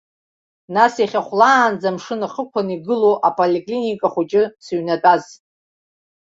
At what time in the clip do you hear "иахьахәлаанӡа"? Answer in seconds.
1.01-1.87